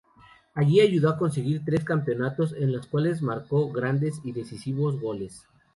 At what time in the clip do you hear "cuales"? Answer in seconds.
2.87-3.21